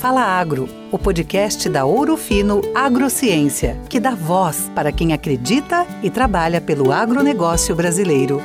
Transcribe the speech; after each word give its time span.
Fala 0.00 0.22
Agro, 0.22 0.68
o 0.92 0.98
podcast 0.98 1.68
da 1.68 1.84
Ouro 1.84 2.16
Fino 2.16 2.60
Agrociência, 2.72 3.76
que 3.90 3.98
dá 3.98 4.14
voz 4.14 4.70
para 4.72 4.92
quem 4.92 5.12
acredita 5.12 5.84
e 6.04 6.08
trabalha 6.08 6.60
pelo 6.60 6.92
agronegócio 6.92 7.74
brasileiro. 7.74 8.40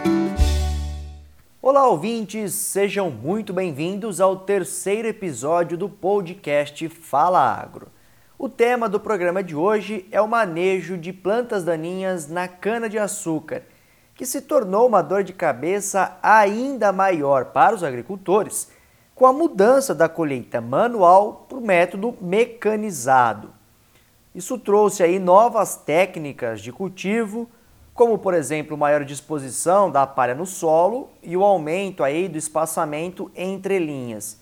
Olá, 1.62 1.88
ouvintes, 1.88 2.54
sejam 2.54 3.12
muito 3.12 3.54
bem-vindos 3.54 4.20
ao 4.20 4.38
terceiro 4.38 5.08
episódio 5.08 5.78
do 5.78 5.88
podcast 5.88 6.90
Fala 6.90 7.40
Agro. 7.40 7.90
O 8.36 8.50
tema 8.50 8.90
do 8.90 9.00
programa 9.00 9.44
de 9.44 9.56
hoje 9.56 10.08
é 10.12 10.20
o 10.20 10.28
manejo 10.28 10.98
de 10.98 11.14
plantas 11.14 11.64
daninhas 11.64 12.28
na 12.28 12.48
cana-de-açúcar, 12.48 13.62
que 14.16 14.26
se 14.26 14.42
tornou 14.42 14.88
uma 14.88 15.04
dor 15.04 15.24
de 15.24 15.34
cabeça 15.34 16.18
ainda 16.24 16.92
maior 16.92 17.46
para 17.46 17.76
os 17.76 17.84
agricultores 17.84 18.73
com 19.16 19.26
a 19.26 19.34
mudança 19.34 19.94
da 19.94 20.10
colheita 20.10 20.60
manual 20.60 21.46
para 21.48 21.58
o 21.58 21.62
método 21.62 22.16
mecanizado. 22.20 23.54
Isso 24.34 24.58
trouxe 24.58 25.04
aí 25.04 25.20
novas 25.20 25.76
técnicas 25.76 26.62
de 26.62 26.72
cultivo, 26.72 27.50
como 27.94 28.18
por 28.18 28.34
exemplo 28.34 28.76
maior 28.76 29.06
disposição 29.06 29.92
da 29.92 30.08
palha 30.08 30.34
no 30.34 30.46
solo 30.46 31.10
e 31.22 31.38
o 31.38 31.44
aumento 31.44 32.04
aí 32.04 32.28
do 32.28 32.38
espaçamento 32.38 33.32
entre 33.36 33.78
linhas. 33.78 34.40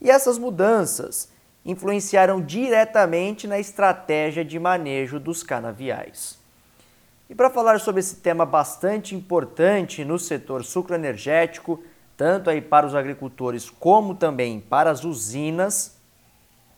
E 0.00 0.10
essas 0.10 0.38
mudanças 0.38 1.30
influenciaram 1.64 2.40
diretamente 2.40 3.46
na 3.46 3.60
estratégia 3.60 4.44
de 4.44 4.58
manejo 4.58 5.20
dos 5.20 5.42
canaviais. 5.42 6.38
E 7.28 7.34
para 7.34 7.50
falar 7.50 7.78
sobre 7.78 8.00
esse 8.00 8.16
tema 8.16 8.44
bastante 8.44 9.14
importante 9.14 10.04
no 10.04 10.18
setor 10.18 10.64
sucroenergético, 10.64 11.80
tanto 12.20 12.50
aí 12.50 12.60
para 12.60 12.86
os 12.86 12.94
agricultores 12.94 13.70
como 13.70 14.14
também 14.14 14.60
para 14.60 14.90
as 14.90 15.04
usinas. 15.04 15.98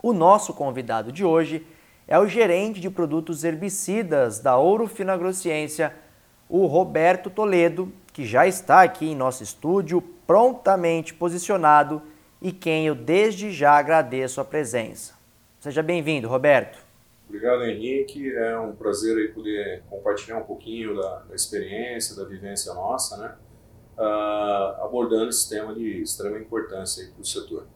O 0.01 0.13
nosso 0.13 0.53
convidado 0.53 1.11
de 1.11 1.25
hoje 1.25 1.67
é 2.07 2.17
o 2.17 2.25
gerente 2.25 2.79
de 2.79 2.89
produtos 2.89 3.43
herbicidas 3.43 4.39
da 4.39 4.55
Ouro 4.55 4.87
Finagrociência, 4.87 5.93
o 6.47 6.65
Roberto 6.65 7.29
Toledo, 7.29 7.91
que 8.13 8.25
já 8.25 8.47
está 8.47 8.83
aqui 8.83 9.07
em 9.07 9.17
nosso 9.17 9.43
estúdio, 9.43 10.01
prontamente 10.25 11.13
posicionado 11.13 12.01
e 12.41 12.53
quem 12.53 12.87
eu 12.87 12.95
desde 12.95 13.51
já 13.51 13.73
agradeço 13.73 14.39
a 14.39 14.45
presença. 14.45 15.13
Seja 15.59 15.83
bem-vindo, 15.83 16.29
Roberto. 16.29 16.79
Obrigado, 17.27 17.65
Henrique. 17.65 18.33
É 18.33 18.57
um 18.57 18.73
prazer 18.73 19.17
aí 19.17 19.27
poder 19.27 19.83
compartilhar 19.89 20.37
um 20.37 20.45
pouquinho 20.45 20.95
da, 20.95 21.15
da 21.27 21.35
experiência, 21.35 22.15
da 22.15 22.23
vivência 22.23 22.73
nossa, 22.73 23.17
né? 23.17 23.35
Uh, 23.97 24.83
abordando 24.83 25.29
esse 25.29 25.49
tema 25.49 25.73
de 25.73 26.01
extrema 26.01 26.37
importância 26.37 27.09
para 27.13 27.21
o 27.21 27.25
setor. 27.25 27.67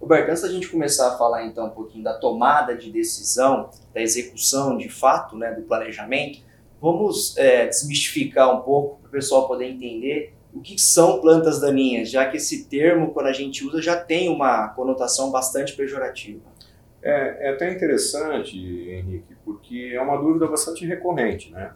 Roberto, 0.00 0.30
antes 0.30 0.42
da 0.42 0.48
gente 0.48 0.68
começar 0.68 1.14
a 1.14 1.16
falar 1.16 1.46
então 1.46 1.66
um 1.66 1.70
pouquinho 1.70 2.02
da 2.02 2.14
tomada 2.14 2.76
de 2.76 2.90
decisão, 2.90 3.70
da 3.94 4.00
execução 4.02 4.76
de 4.76 4.88
fato, 4.88 5.36
né, 5.36 5.52
do 5.52 5.62
planejamento, 5.62 6.40
vamos 6.80 7.36
é, 7.36 7.66
desmistificar 7.66 8.52
um 8.52 8.62
pouco 8.62 9.00
para 9.00 9.08
o 9.08 9.10
pessoal 9.12 9.46
poder 9.46 9.66
entender 9.66 10.34
o 10.52 10.60
que 10.60 10.76
são 10.76 11.20
plantas 11.20 11.60
daninhas, 11.60 12.10
já 12.10 12.28
que 12.28 12.36
esse 12.36 12.64
termo, 12.64 13.12
quando 13.12 13.28
a 13.28 13.32
gente 13.32 13.64
usa, 13.64 13.80
já 13.80 13.96
tem 13.96 14.28
uma 14.28 14.68
conotação 14.70 15.30
bastante 15.30 15.74
pejorativa. 15.74 16.40
É, 17.00 17.48
é 17.48 17.50
até 17.52 17.72
interessante, 17.72 18.56
Henrique, 18.58 19.34
porque 19.44 19.92
é 19.94 20.00
uma 20.00 20.16
dúvida 20.16 20.46
bastante 20.46 20.84
recorrente, 20.84 21.50
né? 21.50 21.72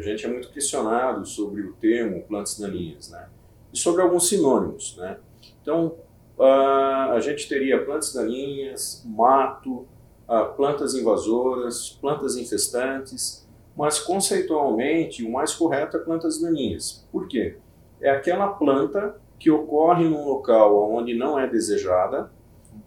A 0.00 0.02
gente 0.02 0.24
é 0.24 0.28
muito 0.30 0.48
questionado 0.50 1.26
sobre 1.26 1.60
o 1.60 1.74
termo 1.74 2.22
plantas 2.22 2.58
daninhas, 2.58 3.10
né? 3.10 3.28
E 3.70 3.78
sobre 3.78 4.00
alguns 4.00 4.30
sinônimos, 4.30 4.96
né? 4.96 5.18
Então, 5.60 5.94
uh, 6.38 7.12
a 7.12 7.20
gente 7.20 7.46
teria 7.46 7.84
plantas 7.84 8.14
daninhas, 8.14 9.04
mato, 9.06 9.86
uh, 10.26 10.54
plantas 10.56 10.94
invasoras, 10.94 11.98
plantas 12.00 12.38
infestantes, 12.38 13.46
mas 13.76 13.98
conceitualmente 13.98 15.22
o 15.22 15.30
mais 15.30 15.54
correto 15.54 15.98
é 15.98 16.00
plantas 16.00 16.40
daninhas. 16.40 17.06
Por 17.12 17.28
quê? 17.28 17.58
É 18.00 18.08
aquela 18.08 18.48
planta 18.48 19.20
que 19.38 19.50
ocorre 19.50 20.08
num 20.08 20.24
local 20.24 20.94
onde 20.94 21.12
não 21.12 21.38
é 21.38 21.46
desejada 21.46 22.32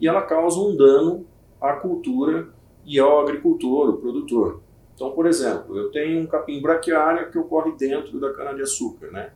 e 0.01 0.07
ela 0.07 0.23
causa 0.23 0.59
um 0.59 0.75
dano 0.75 1.27
à 1.61 1.73
cultura 1.73 2.49
e 2.83 2.97
ao 2.97 3.19
agricultor, 3.19 3.89
o 3.89 3.97
produtor. 3.97 4.63
Então, 4.95 5.11
por 5.11 5.25
exemplo, 5.25 5.77
eu 5.77 5.91
tenho 5.91 6.21
um 6.21 6.27
capim 6.27 6.61
braquiária 6.61 7.25
que 7.25 7.37
ocorre 7.37 7.71
dentro 7.77 8.19
da 8.19 8.31
cana-de-açúcar, 8.33 9.11
né? 9.11 9.31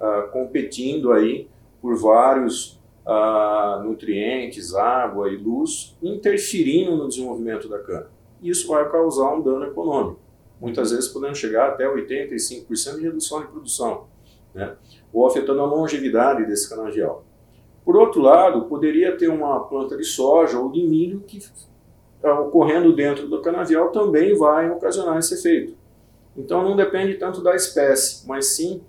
Uh, 0.00 0.30
competindo 0.30 1.12
aí 1.12 1.48
por 1.80 1.96
vários 1.96 2.80
uh, 3.06 3.82
nutrientes, 3.82 4.74
água 4.74 5.30
e 5.30 5.36
luz, 5.36 5.96
interferindo 6.02 6.96
no 6.96 7.08
desenvolvimento 7.08 7.68
da 7.68 7.78
cana. 7.78 8.10
Isso 8.42 8.68
vai 8.68 8.88
causar 8.90 9.34
um 9.34 9.42
dano 9.42 9.64
econômico, 9.64 10.20
muitas 10.60 10.90
vezes 10.90 11.08
podendo 11.08 11.34
chegar 11.34 11.70
até 11.70 11.84
85% 11.84 12.96
de 12.96 13.02
redução 13.02 13.40
de 13.40 13.48
produção, 13.48 14.06
né? 14.54 14.76
ou 15.12 15.26
afetando 15.26 15.60
a 15.60 15.66
longevidade 15.66 16.44
desse 16.46 16.68
canavial. 16.68 17.24
Por 17.84 17.96
outro 17.96 18.20
lado, 18.20 18.66
poderia 18.66 19.16
ter 19.16 19.28
uma 19.28 19.60
planta 19.60 19.96
de 19.96 20.04
soja 20.04 20.58
ou 20.58 20.70
de 20.70 20.82
milho 20.82 21.20
que 21.20 21.40
ocorrendo 22.22 22.94
dentro 22.94 23.28
do 23.28 23.40
canavial 23.40 23.90
também 23.90 24.36
vai 24.36 24.70
ocasionar 24.70 25.18
esse 25.18 25.34
efeito. 25.34 25.76
Então 26.36 26.62
não 26.62 26.76
depende 26.76 27.14
tanto 27.14 27.42
da 27.42 27.54
espécie, 27.54 28.26
mas 28.26 28.46
sim 28.56 28.82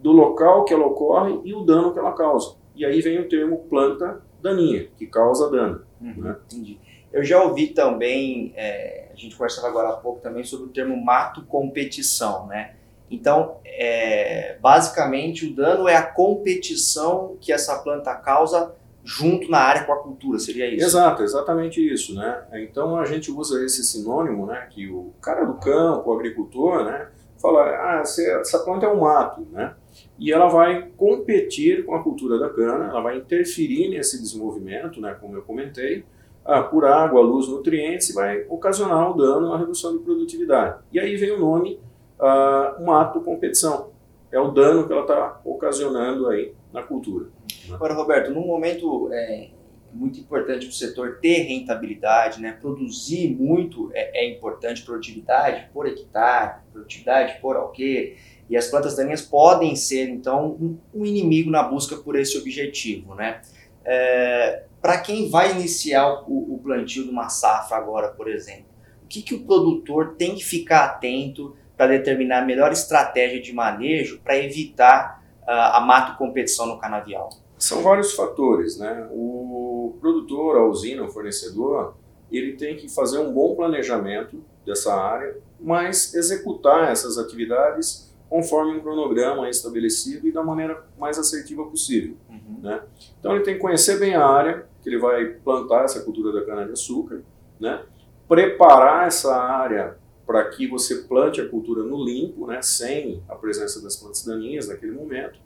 do 0.00 0.12
local 0.12 0.64
que 0.64 0.74
ela 0.74 0.86
ocorre 0.86 1.40
e 1.44 1.54
o 1.54 1.62
dano 1.62 1.92
que 1.92 1.98
ela 1.98 2.12
causa. 2.12 2.54
E 2.74 2.84
aí 2.84 3.00
vem 3.00 3.18
o 3.18 3.28
termo 3.28 3.64
planta 3.70 4.20
daninha, 4.42 4.88
que 4.96 5.06
causa 5.06 5.50
dano. 5.50 5.82
Uhum, 6.00 6.14
né? 6.16 6.36
Entendi. 6.46 6.78
Eu 7.12 7.24
já 7.24 7.42
ouvi 7.42 7.68
também, 7.68 8.52
é, 8.56 9.08
a 9.12 9.16
gente 9.16 9.34
conversava 9.36 9.68
agora 9.68 9.88
há 9.90 9.96
pouco 9.96 10.20
também 10.20 10.44
sobre 10.44 10.66
o 10.66 10.70
termo 10.70 11.02
mato 11.02 11.42
competição, 11.46 12.46
né? 12.46 12.74
Então, 13.10 13.58
é, 13.64 14.58
basicamente, 14.60 15.46
o 15.46 15.54
dano 15.54 15.88
é 15.88 15.96
a 15.96 16.02
competição 16.02 17.36
que 17.40 17.52
essa 17.52 17.78
planta 17.78 18.14
causa 18.16 18.74
junto 19.06 19.48
na 19.48 19.58
área 19.58 19.84
com 19.84 19.92
a 19.92 20.02
cultura, 20.02 20.36
seria 20.40 20.68
isso? 20.68 20.84
Exato, 20.84 21.22
exatamente 21.22 21.80
isso, 21.80 22.12
né? 22.14 22.44
Então 22.54 22.98
a 22.98 23.04
gente 23.04 23.30
usa 23.30 23.64
esse 23.64 23.84
sinônimo, 23.84 24.46
né, 24.46 24.66
que 24.68 24.90
o 24.90 25.12
cara 25.22 25.44
do 25.44 25.54
campo, 25.54 26.10
o 26.10 26.12
agricultor, 26.12 26.84
né, 26.84 27.08
fala, 27.40 27.62
ah, 27.62 28.02
essa 28.02 28.58
planta 28.64 28.86
é 28.86 28.88
um 28.88 29.02
mato, 29.02 29.46
né? 29.52 29.74
E 30.18 30.32
ela 30.32 30.48
vai 30.48 30.90
competir 30.96 31.84
com 31.84 31.94
a 31.94 32.02
cultura 32.02 32.36
da 32.36 32.50
cana, 32.50 32.86
ela 32.86 33.00
vai 33.00 33.16
interferir 33.16 33.88
nesse 33.90 34.20
desenvolvimento, 34.20 35.00
né, 35.00 35.16
como 35.20 35.36
eu 35.36 35.42
comentei, 35.42 36.04
ah, 36.44 36.62
por 36.62 36.84
água, 36.84 37.20
luz, 37.20 37.46
nutrientes, 37.46 38.10
e 38.10 38.12
vai 38.12 38.44
ocasionar 38.48 39.12
um 39.12 39.16
dano, 39.16 39.46
uma 39.46 39.58
redução 39.58 39.96
de 39.96 40.02
produtividade. 40.02 40.80
E 40.92 40.98
aí 40.98 41.14
vem 41.16 41.30
o 41.30 41.38
nome 41.38 41.78
ah, 42.18 42.76
mato 42.84 43.20
competição. 43.20 43.90
É 44.32 44.40
o 44.40 44.50
dano 44.50 44.84
que 44.84 44.92
ela 44.92 45.02
está 45.02 45.40
ocasionando 45.44 46.28
aí 46.28 46.52
na 46.72 46.82
cultura. 46.82 47.35
Agora, 47.72 47.94
Roberto, 47.94 48.32
num 48.32 48.46
momento 48.46 49.10
é, 49.12 49.48
muito 49.92 50.20
importante 50.20 50.66
para 50.66 50.72
o 50.72 50.74
setor 50.74 51.18
ter 51.20 51.42
rentabilidade, 51.42 52.40
né? 52.40 52.52
produzir 52.52 53.34
muito 53.34 53.90
é, 53.94 54.24
é, 54.24 54.30
importante, 54.30 54.82
produtividade 54.82 55.68
por 55.72 55.86
hectare, 55.86 56.60
produtividade 56.72 57.40
por 57.40 57.56
alqueire, 57.56 58.16
e 58.48 58.56
as 58.56 58.68
plantas 58.68 58.96
daninhas 58.96 59.22
podem 59.22 59.74
ser, 59.74 60.08
então, 60.08 60.56
um, 60.60 60.78
um 60.94 61.06
inimigo 61.06 61.50
na 61.50 61.62
busca 61.62 61.96
por 61.96 62.16
esse 62.16 62.38
objetivo. 62.38 63.14
Né? 63.14 63.40
É, 63.84 64.64
para 64.80 65.00
quem 65.00 65.28
vai 65.28 65.50
iniciar 65.52 66.22
o, 66.28 66.54
o, 66.54 66.60
plantio 66.62 67.04
de 67.04 67.10
uma 67.10 67.28
safra 67.28 67.76
agora, 67.76 68.08
por 68.08 68.28
exemplo, 68.28 68.66
o 69.02 69.06
que, 69.08 69.22
que 69.22 69.34
o 69.34 69.44
produtor 69.44 70.14
tem 70.16 70.34
que 70.34 70.44
ficar 70.44 70.84
atento 70.84 71.56
para 71.76 71.88
determinar 71.88 72.42
a 72.42 72.46
melhor 72.46 72.72
estratégia 72.72 73.40
de 73.40 73.52
manejo 73.52 74.20
para 74.22 74.38
evitar 74.38 75.22
uh, 75.42 75.76
a 75.76 75.80
mato 75.80 76.16
competição 76.16 76.66
no 76.66 76.78
canavial? 76.78 77.30
São 77.58 77.82
vários 77.82 78.12
fatores, 78.12 78.78
né? 78.78 79.08
O 79.10 79.96
produtor, 80.00 80.56
a 80.56 80.66
usina, 80.66 81.04
o 81.04 81.08
fornecedor, 81.08 81.94
ele 82.30 82.52
tem 82.52 82.76
que 82.76 82.88
fazer 82.88 83.18
um 83.18 83.32
bom 83.32 83.54
planejamento 83.54 84.42
dessa 84.64 84.94
área, 84.94 85.38
mas 85.60 86.14
executar 86.14 86.90
essas 86.90 87.18
atividades 87.18 88.14
conforme 88.28 88.76
um 88.76 88.80
cronograma 88.80 89.48
estabelecido 89.48 90.26
e 90.26 90.32
da 90.32 90.42
maneira 90.42 90.84
mais 90.98 91.18
assertiva 91.18 91.64
possível. 91.64 92.16
Uhum. 92.28 92.58
Né? 92.60 92.82
Então 93.18 93.34
ele 93.34 93.44
tem 93.44 93.54
que 93.54 93.60
conhecer 93.60 93.98
bem 93.98 94.14
a 94.14 94.26
área 94.26 94.66
que 94.82 94.88
ele 94.88 94.98
vai 94.98 95.24
plantar 95.26 95.84
essa 95.84 96.00
cultura 96.00 96.32
da 96.32 96.44
cana-de-açúcar, 96.44 97.22
né? 97.58 97.82
preparar 98.28 99.06
essa 99.06 99.34
área 99.34 99.96
para 100.26 100.44
que 100.50 100.66
você 100.66 100.96
plante 101.02 101.40
a 101.40 101.48
cultura 101.48 101.84
no 101.84 102.04
limpo, 102.04 102.46
né? 102.48 102.60
sem 102.60 103.22
a 103.28 103.36
presença 103.36 103.80
das 103.80 103.96
plantas 103.96 104.24
daninhas 104.24 104.66
naquele 104.66 104.92
momento, 104.92 105.38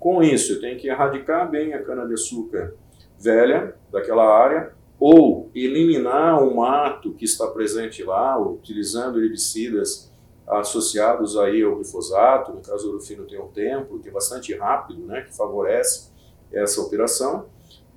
com 0.00 0.22
isso, 0.22 0.54
eu 0.54 0.60
tenho 0.60 0.78
que 0.78 0.88
erradicar 0.88 1.48
bem 1.50 1.74
a 1.74 1.82
cana-de-açúcar 1.82 2.74
velha 3.18 3.74
daquela 3.92 4.24
área 4.24 4.72
ou 4.98 5.50
eliminar 5.54 6.42
o 6.42 6.56
mato 6.56 7.12
que 7.12 7.26
está 7.26 7.46
presente 7.46 8.02
lá, 8.02 8.38
utilizando 8.38 9.22
herbicidas 9.22 10.10
associados 10.48 11.36
aí 11.36 11.62
ao 11.62 11.76
glifosato, 11.76 12.52
no 12.52 12.62
caso 12.62 12.84
do 12.86 12.94
urufino 12.94 13.26
tem 13.26 13.38
um 13.38 13.48
tempo, 13.48 13.98
que 13.98 14.08
é 14.08 14.12
bastante 14.12 14.56
rápido, 14.56 15.04
né, 15.06 15.20
que 15.20 15.36
favorece 15.36 16.10
essa 16.50 16.80
operação, 16.80 17.46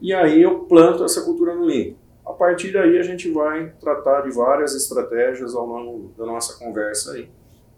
e 0.02 0.14
aí 0.14 0.42
eu 0.42 0.60
planto 0.66 1.06
essa 1.06 1.22
cultura 1.22 1.56
no 1.56 1.66
limpo. 1.66 1.98
A 2.26 2.34
partir 2.34 2.74
daí 2.74 2.98
a 2.98 3.04
gente 3.04 3.32
vai 3.32 3.74
tratar 3.80 4.22
de 4.22 4.32
várias 4.32 4.76
estratégias 4.76 5.56
ao 5.56 5.66
longo 5.66 6.14
da 6.18 6.26
nossa 6.26 6.60
conversa 6.60 7.14
aí, 7.14 7.30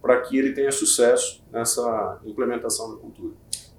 para 0.01 0.19
que 0.21 0.37
ele 0.37 0.51
tenha 0.51 0.71
sucesso 0.71 1.43
nessa 1.51 2.19
implementação 2.25 2.95
da 2.95 2.97
cultura. 2.97 3.34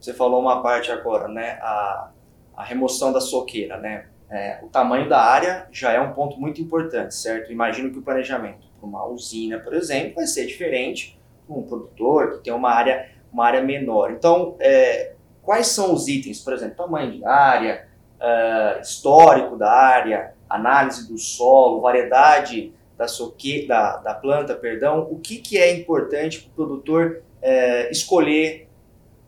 Você 0.06 0.14
falou 0.14 0.41
uma 0.41 0.62
parte 0.62 0.93
agora, 0.93 1.26
né, 1.26 1.58
a, 1.61 2.11
a 2.56 2.62
remoção 2.62 3.12
da 3.12 3.20
soqueira, 3.20 3.76
né? 3.76 4.06
É, 4.31 4.61
o 4.62 4.69
tamanho 4.69 5.08
da 5.08 5.20
área 5.20 5.67
já 5.73 5.91
é 5.91 6.00
um 6.00 6.12
ponto 6.12 6.38
muito 6.38 6.62
importante, 6.62 7.12
certo? 7.12 7.50
Imagino 7.50 7.91
que 7.91 7.99
o 7.99 8.03
planejamento 8.03 8.69
para 8.79 8.88
uma 8.88 9.05
usina, 9.05 9.58
por 9.58 9.75
exemplo, 9.75 10.14
vai 10.14 10.26
ser 10.29 10.47
diferente 10.47 11.19
um 11.49 11.62
produtor 11.62 12.35
que 12.35 12.44
tem 12.44 12.53
uma 12.53 12.70
área, 12.70 13.11
uma 13.32 13.44
área 13.44 13.61
menor. 13.61 14.12
Então, 14.12 14.55
é, 14.61 15.14
quais 15.43 15.67
são 15.69 15.93
os 15.93 16.06
itens, 16.06 16.41
por 16.41 16.52
exemplo, 16.52 16.76
tamanho 16.76 17.11
de 17.11 17.25
área, 17.25 17.88
uh, 18.20 18.81
histórico 18.81 19.56
da 19.56 19.73
área, 19.73 20.35
análise 20.49 21.09
do 21.09 21.19
solo, 21.19 21.81
variedade 21.81 22.73
da, 22.97 23.09
soque, 23.09 23.67
da, 23.67 23.97
da 23.97 24.14
planta, 24.14 24.55
perdão, 24.55 25.09
o 25.11 25.19
que, 25.19 25.38
que 25.38 25.59
é 25.59 25.75
importante 25.75 26.43
para 26.43 26.50
o 26.52 26.55
produtor 26.55 27.23
uh, 27.43 27.91
escolher 27.91 28.65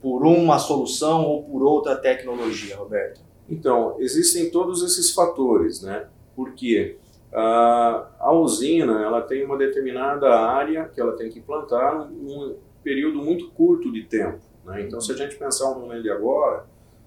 por 0.00 0.24
uma 0.24 0.58
solução 0.58 1.24
ou 1.24 1.42
por 1.42 1.62
outra 1.62 1.96
tecnologia, 1.96 2.76
Roberto? 2.76 3.20
Então, 3.48 3.96
existem 3.98 4.50
todos 4.50 4.82
esses 4.82 5.12
fatores, 5.12 5.82
né? 5.82 6.06
Porque 6.36 6.96
a, 7.32 8.06
a 8.20 8.32
usina 8.32 9.02
ela 9.02 9.22
tem 9.22 9.44
uma 9.44 9.56
determinada 9.56 10.28
área 10.28 10.84
que 10.94 11.00
ela 11.00 11.16
tem 11.16 11.30
que 11.30 11.40
plantar 11.40 12.08
num 12.10 12.56
período 12.82 13.18
muito 13.18 13.50
curto 13.50 13.92
de 13.92 14.04
tempo. 14.04 14.38
Né? 14.64 14.82
Então, 14.82 15.00
se 15.00 15.12
a 15.12 15.16
gente 15.16 15.36
pensar 15.36 15.70
no 15.74 15.80
momento 15.80 16.02
de 16.02 16.10
agora, 16.10 16.64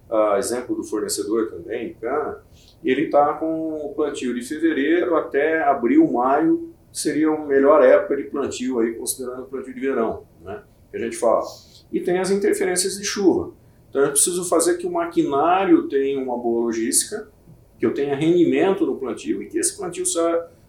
uh, 0.09 0.37
exemplo 0.37 0.75
do 0.75 0.83
fornecedor 0.83 1.49
também, 1.49 1.93
cana, 1.93 2.43
ele 2.83 3.05
está 3.05 3.33
com 3.33 3.85
o 3.85 3.93
plantio 3.93 4.33
de 4.33 4.41
fevereiro 4.41 5.15
até 5.15 5.63
abril, 5.63 6.11
maio, 6.11 6.73
seria 6.91 7.29
a 7.29 7.45
melhor 7.45 7.83
época 7.83 8.17
de 8.17 8.23
plantio, 8.23 8.79
aí, 8.79 8.93
considerando 8.95 9.43
o 9.43 9.45
plantio 9.45 9.73
de 9.73 9.79
verão, 9.79 10.23
né? 10.41 10.61
que 10.89 10.97
a 10.97 10.99
gente 10.99 11.15
fala. 11.15 11.43
E 11.91 11.99
tem 11.99 12.19
as 12.19 12.31
interferências 12.31 12.97
de 12.97 13.03
chuva. 13.03 13.51
Então, 13.89 14.01
eu 14.01 14.11
preciso 14.11 14.45
fazer 14.45 14.77
que 14.77 14.87
o 14.87 14.91
maquinário 14.91 15.87
tenha 15.89 16.17
uma 16.19 16.37
boa 16.37 16.65
logística, 16.65 17.29
que 17.77 17.85
eu 17.85 17.93
tenha 17.93 18.15
rendimento 18.15 18.85
no 18.85 18.95
plantio 18.95 19.41
e 19.43 19.47
que 19.47 19.57
esse 19.57 19.75
plantio 19.75 20.05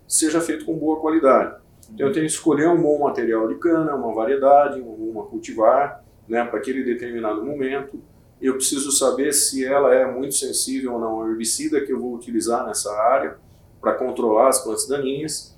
seja 0.08 0.40
feito 0.40 0.64
com 0.64 0.76
boa 0.76 1.00
qualidade. 1.00 1.56
Então, 1.94 2.06
eu 2.06 2.12
tenho 2.12 2.26
que 2.26 2.32
escolher 2.32 2.68
um 2.68 2.80
bom 2.80 2.98
material 2.98 3.46
de 3.48 3.54
cana, 3.56 3.94
uma 3.94 4.12
variedade, 4.14 4.80
uma 4.80 5.24
cultivar, 5.24 6.02
né, 6.28 6.44
para 6.44 6.58
aquele 6.58 6.82
determinado 6.82 7.44
momento. 7.44 8.02
Eu 8.40 8.54
preciso 8.54 8.90
saber 8.90 9.32
se 9.32 9.64
ela 9.64 9.94
é 9.94 10.10
muito 10.10 10.34
sensível 10.34 10.94
ou 10.94 11.00
não 11.00 11.20
ao 11.20 11.28
herbicida 11.30 11.80
que 11.80 11.92
eu 11.92 12.00
vou 12.00 12.14
utilizar 12.14 12.66
nessa 12.66 12.92
área 12.92 13.36
para 13.80 13.94
controlar 13.94 14.48
as 14.48 14.64
plantas 14.64 14.88
daninhas. 14.88 15.56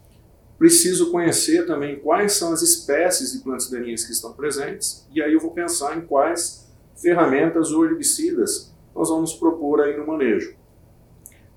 Preciso 0.58 1.10
conhecer 1.10 1.66
também 1.66 1.98
quais 1.98 2.34
são 2.34 2.52
as 2.52 2.62
espécies 2.62 3.32
de 3.32 3.40
plantas 3.40 3.68
daninhas 3.68 4.04
que 4.04 4.12
estão 4.12 4.32
presentes 4.32 5.06
e 5.12 5.20
aí 5.22 5.32
eu 5.32 5.40
vou 5.40 5.50
pensar 5.50 5.96
em 5.96 6.02
quais 6.02 6.72
ferramentas 6.96 7.72
ou 7.72 7.84
herbicidas 7.84 8.72
nós 8.94 9.08
vamos 9.08 9.34
propor 9.34 9.80
aí 9.80 9.96
no 9.96 10.06
manejo. 10.06 10.56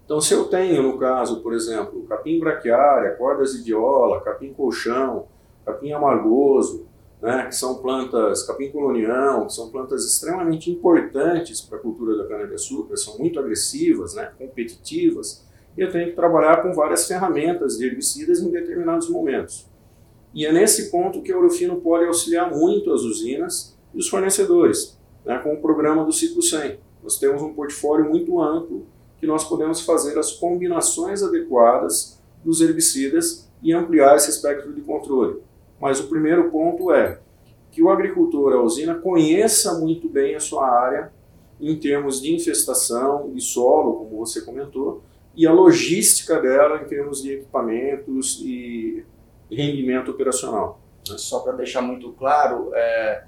Então, 0.04 0.20
se 0.22 0.34
eu 0.34 0.46
tenho, 0.46 0.82
no 0.82 0.98
caso, 0.98 1.42
por 1.42 1.54
exemplo, 1.54 2.04
capim 2.08 2.40
braquiária, 2.40 3.16
cordas 3.16 3.54
de 3.54 3.62
viola, 3.62 4.22
capim 4.22 4.54
colchão, 4.54 5.28
capim 5.66 5.92
amargoso, 5.92 6.88
né, 7.22 7.46
que 7.48 7.56
são 7.56 7.76
plantas, 7.76 8.44
capim 8.44 8.72
colonião, 8.72 9.48
que 9.48 9.54
são 9.54 9.70
plantas 9.70 10.06
extremamente 10.06 10.72
importantes 10.72 11.62
para 11.62 11.78
a 11.78 11.82
cultura 11.82 12.16
da 12.16 12.26
cana-de-açúcar, 12.28 12.96
são 12.96 13.18
muito 13.18 13.40
agressivas, 13.40 14.14
né, 14.16 14.32
competitivas, 14.38 15.46
eu 15.82 15.92
tenho 15.92 16.10
que 16.10 16.16
trabalhar 16.16 16.62
com 16.62 16.74
várias 16.74 17.08
ferramentas 17.08 17.78
de 17.78 17.86
herbicidas 17.86 18.40
em 18.40 18.50
determinados 18.50 19.10
momentos. 19.10 19.68
E 20.34 20.46
é 20.46 20.52
nesse 20.52 20.90
ponto 20.92 21.22
que 21.22 21.32
a 21.32 21.38
Orofino 21.38 21.82
pode 21.82 22.06
auxiliar 22.06 22.52
muito 22.52 22.92
as 22.92 23.02
usinas 23.02 23.78
e 23.94 24.00
os 24.00 24.08
fornecedores, 24.08 24.98
né, 25.26 25.40
com 25.40 25.54
o 25.54 25.62
programa 25.62 26.04
do 26.04 26.12
Ciclo 26.12 26.42
100. 26.42 26.80
Nós 27.04 27.18
temos 27.18 27.42
um 27.42 27.54
portfólio 27.54 28.10
muito 28.10 28.42
amplo 28.42 28.86
que 29.20 29.28
nós 29.28 29.44
podemos 29.44 29.82
fazer 29.82 30.18
as 30.18 30.32
combinações 30.32 31.24
adequadas 31.24 32.22
dos 32.44 32.62
herbicidas 32.62 33.50
e 33.62 33.74
ampliar 33.74 34.16
esse 34.16 34.30
espectro 34.30 34.74
de 34.74 34.82
controle. 34.82 35.42
Mas 35.80 36.00
o 36.00 36.08
primeiro 36.08 36.50
ponto 36.50 36.92
é 36.92 37.20
que 37.72 37.82
o 37.82 37.90
agricultor, 37.90 38.54
a 38.54 38.62
usina, 38.62 38.96
conheça 38.96 39.78
muito 39.80 40.10
bem 40.10 40.36
a 40.36 40.40
sua 40.40 40.68
área 40.68 41.12
em 41.60 41.76
termos 41.76 42.22
de 42.22 42.34
infestação, 42.34 43.32
de 43.34 43.42
solo, 43.42 43.96
como 43.96 44.18
você 44.18 44.42
comentou, 44.42 45.02
e 45.38 45.46
a 45.46 45.54
logística 45.54 46.42
dela 46.42 46.82
em 46.82 46.86
termos 46.86 47.22
de 47.22 47.34
equipamentos 47.34 48.42
e 48.44 49.06
rendimento 49.52 50.10
operacional. 50.10 50.82
Né? 51.08 51.16
Só 51.18 51.42
para 51.42 51.54
deixar 51.54 51.84
muito 51.84 52.12
claro, 52.14 52.72
é, 52.74 53.24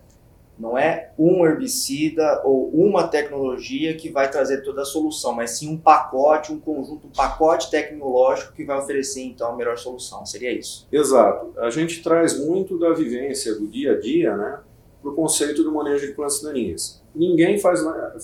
não 0.58 0.76
é 0.76 1.12
um 1.20 1.46
herbicida 1.46 2.42
ou 2.44 2.70
uma 2.72 3.08
tecnologia 3.08 3.96
que 3.96 4.10
vai 4.10 4.30
trazer 4.30 4.64
toda 4.64 4.82
a 4.82 4.86
solução, 4.86 5.34
mas 5.34 5.52
sim 5.52 5.72
um 5.72 5.78
pacote, 5.78 6.52
um 6.52 6.60
conjunto, 6.60 7.06
um 7.06 7.12
pacote 7.12 7.70
tecnológico 7.70 8.54
que 8.54 8.66
vai 8.66 8.80
oferecer 8.80 9.22
então 9.22 9.54
a 9.54 9.56
melhor 9.56 9.78
solução. 9.78 10.26
Seria 10.26 10.52
isso? 10.52 10.88
Exato. 10.92 11.54
A 11.60 11.70
gente 11.70 12.02
traz 12.02 12.40
muito 12.44 12.78
da 12.80 12.92
vivência 12.92 13.54
do 13.54 13.68
dia 13.68 13.94
a 13.94 14.00
dia, 14.00 14.36
né, 14.36 14.60
para 15.00 15.12
o 15.12 15.14
conceito 15.14 15.64
do 15.64 15.72
manejo 15.72 16.08
de 16.08 16.14
plantas 16.14 16.42
daninhas. 16.42 17.02
Ninguém 17.14 17.60
faz, 17.60 17.82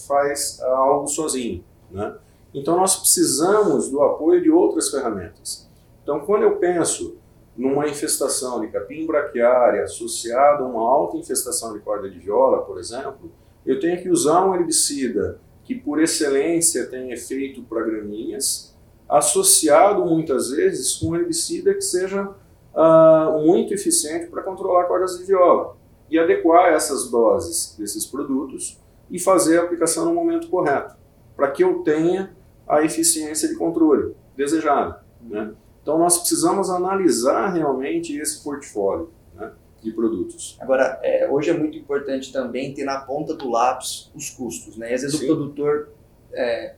faz 0.07 0.59
algo 0.61 1.07
sozinho, 1.07 1.63
né? 1.91 2.15
Então 2.55 2.77
nós 2.77 2.95
precisamos 2.95 3.89
do 3.89 4.01
apoio 4.01 4.41
de 4.41 4.49
outras 4.49 4.89
ferramentas. 4.89 5.69
Então 6.01 6.21
quando 6.21 6.43
eu 6.43 6.55
penso 6.55 7.17
numa 7.55 7.87
infestação 7.87 8.61
de 8.61 8.67
capim 8.67 9.05
braquiária 9.05 9.83
associada 9.83 10.63
a 10.63 10.67
uma 10.67 10.81
alta 10.81 11.17
infestação 11.17 11.73
de 11.73 11.79
corda 11.79 12.09
de 12.09 12.19
viola, 12.19 12.63
por 12.63 12.79
exemplo, 12.79 13.31
eu 13.65 13.79
tenho 13.79 14.01
que 14.01 14.09
usar 14.09 14.45
um 14.45 14.55
herbicida 14.55 15.39
que 15.63 15.75
por 15.75 16.01
excelência 16.01 16.85
tem 16.85 17.11
efeito 17.11 17.63
para 17.63 17.83
gramíneas, 17.83 18.75
associado 19.09 20.05
muitas 20.05 20.49
vezes 20.49 20.93
com 20.95 21.09
um 21.09 21.15
herbicida 21.15 21.73
que 21.73 21.81
seja 21.81 22.23
uh, 22.23 23.45
muito 23.45 23.73
eficiente 23.73 24.27
para 24.27 24.43
controlar 24.43 24.85
cordas 24.85 25.17
de 25.17 25.25
viola 25.25 25.75
e 26.09 26.19
adequar 26.19 26.73
essas 26.73 27.09
doses 27.09 27.75
desses 27.77 28.05
produtos 28.05 28.79
e 29.09 29.19
fazer 29.19 29.59
a 29.59 29.63
aplicação 29.63 30.05
no 30.05 30.13
momento 30.13 30.47
correto, 30.49 30.95
para 31.35 31.49
que 31.51 31.63
eu 31.63 31.81
tenha 31.81 32.34
a 32.67 32.83
eficiência 32.83 33.47
de 33.47 33.55
controle 33.55 34.15
desejada. 34.35 35.03
Né? 35.21 35.53
Então 35.81 35.97
nós 35.97 36.17
precisamos 36.17 36.69
analisar 36.69 37.53
realmente 37.53 38.17
esse 38.17 38.43
portfólio 38.43 39.11
né, 39.35 39.51
de 39.81 39.91
produtos. 39.91 40.57
Agora, 40.59 40.99
é, 41.03 41.29
hoje 41.29 41.49
é 41.49 41.53
muito 41.53 41.77
importante 41.77 42.33
também 42.33 42.73
ter 42.73 42.83
na 42.83 42.99
ponta 42.99 43.35
do 43.35 43.49
lápis 43.49 44.11
os 44.15 44.29
custos. 44.29 44.77
Né? 44.77 44.91
E 44.91 44.93
às 44.95 45.01
vezes 45.01 45.19
Sim. 45.19 45.25
o 45.25 45.27
produtor, 45.27 45.89
é, 46.33 46.75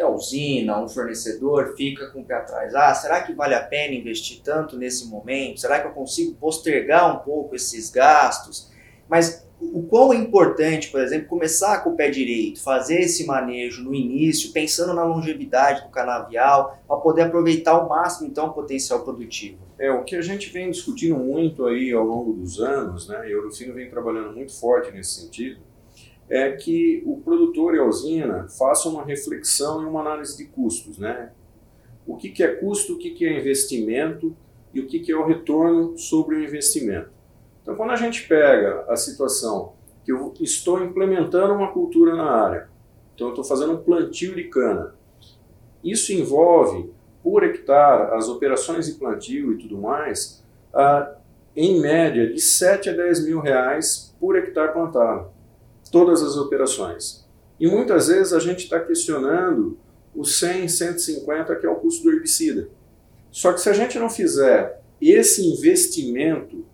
a 0.00 0.08
usina, 0.08 0.80
um 0.80 0.88
fornecedor, 0.88 1.74
fica 1.76 2.06
com 2.10 2.20
o 2.20 2.24
pé 2.24 2.34
atrás. 2.34 2.74
Ah, 2.74 2.94
será 2.94 3.22
que 3.22 3.32
vale 3.32 3.54
a 3.54 3.62
pena 3.62 3.94
investir 3.94 4.40
tanto 4.42 4.76
nesse 4.76 5.08
momento? 5.08 5.60
Será 5.60 5.80
que 5.80 5.88
eu 5.88 5.92
consigo 5.92 6.34
postergar 6.36 7.12
um 7.14 7.18
pouco 7.24 7.56
esses 7.56 7.90
gastos? 7.90 8.70
Mas 9.08 9.47
o 9.60 9.82
quão 9.82 10.12
é 10.12 10.16
importante, 10.16 10.88
por 10.88 11.00
exemplo, 11.00 11.26
começar 11.26 11.82
com 11.82 11.90
o 11.90 11.96
pé 11.96 12.10
direito, 12.10 12.62
fazer 12.62 13.00
esse 13.00 13.26
manejo 13.26 13.82
no 13.82 13.94
início, 13.94 14.52
pensando 14.52 14.94
na 14.94 15.04
longevidade 15.04 15.82
do 15.82 15.88
canavial, 15.88 16.78
para 16.86 16.96
poder 16.96 17.22
aproveitar 17.22 17.72
ao 17.72 17.88
máximo 17.88 18.28
então 18.28 18.46
o 18.46 18.52
potencial 18.52 19.02
produtivo. 19.02 19.58
É, 19.78 19.90
o 19.90 20.04
que 20.04 20.14
a 20.14 20.22
gente 20.22 20.50
vem 20.50 20.70
discutindo 20.70 21.16
muito 21.16 21.66
aí 21.66 21.92
ao 21.92 22.04
longo 22.04 22.32
dos 22.32 22.60
anos, 22.60 23.08
né, 23.08 23.28
e 23.28 23.34
o 23.34 23.38
Eurofino 23.38 23.74
vem 23.74 23.90
trabalhando 23.90 24.32
muito 24.32 24.58
forte 24.58 24.92
nesse 24.92 25.20
sentido, 25.20 25.60
é 26.28 26.52
que 26.52 27.02
o 27.06 27.16
produtor 27.18 27.74
e 27.74 27.78
a 27.78 27.84
usina 27.84 28.46
façam 28.48 28.92
uma 28.92 29.04
reflexão 29.04 29.82
e 29.82 29.86
uma 29.86 30.00
análise 30.00 30.36
de 30.36 30.44
custos, 30.44 30.98
né? 30.98 31.30
O 32.06 32.16
que, 32.16 32.28
que 32.28 32.42
é 32.42 32.48
custo, 32.48 32.94
o 32.94 32.98
que, 32.98 33.10
que 33.10 33.26
é 33.26 33.38
investimento 33.38 34.36
e 34.74 34.80
o 34.80 34.86
que, 34.86 35.00
que 35.00 35.10
é 35.10 35.16
o 35.16 35.26
retorno 35.26 35.96
sobre 35.96 36.36
o 36.36 36.44
investimento. 36.44 37.17
Então, 37.68 37.76
quando 37.76 37.90
a 37.90 37.96
gente 37.96 38.26
pega 38.26 38.86
a 38.88 38.96
situação 38.96 39.74
que 40.02 40.10
eu 40.10 40.32
estou 40.40 40.82
implementando 40.82 41.52
uma 41.52 41.70
cultura 41.70 42.16
na 42.16 42.24
área, 42.24 42.70
então 43.14 43.26
eu 43.26 43.32
estou 43.34 43.44
fazendo 43.44 43.74
um 43.74 43.82
plantio 43.82 44.34
de 44.34 44.44
cana, 44.44 44.94
isso 45.84 46.10
envolve, 46.10 46.90
por 47.22 47.44
hectare, 47.44 48.14
as 48.14 48.26
operações 48.26 48.86
de 48.86 48.92
plantio 48.92 49.52
e 49.52 49.58
tudo 49.58 49.76
mais, 49.76 50.42
a, 50.72 51.14
em 51.54 51.78
média 51.78 52.32
de 52.32 52.40
7 52.40 52.88
a 52.88 52.92
10 52.94 53.26
mil 53.26 53.38
reais 53.38 54.16
por 54.18 54.34
hectare 54.34 54.72
plantado, 54.72 55.30
todas 55.92 56.22
as 56.22 56.38
operações. 56.38 57.28
E 57.60 57.66
muitas 57.66 58.08
vezes 58.08 58.32
a 58.32 58.38
gente 58.38 58.64
está 58.64 58.80
questionando 58.80 59.76
os 60.14 60.38
100, 60.38 60.68
150 60.68 61.54
que 61.56 61.66
é 61.66 61.68
o 61.68 61.76
custo 61.76 62.04
do 62.04 62.12
herbicida. 62.12 62.70
Só 63.30 63.52
que 63.52 63.60
se 63.60 63.68
a 63.68 63.74
gente 63.74 63.98
não 63.98 64.08
fizer 64.08 64.80
esse 65.02 65.46
investimento 65.46 66.64